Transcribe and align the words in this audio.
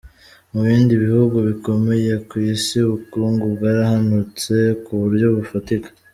Mu 0.51 0.59
bindi 0.67 0.93
bihugu 1.03 1.37
bikomeye 1.47 2.13
ku 2.27 2.35
Isi, 2.53 2.75
ubukungu 2.85 3.43
bwarahanantutse 3.53 4.55
ku 4.83 4.91
buryo 5.01 5.27
bufatika. 5.37 5.89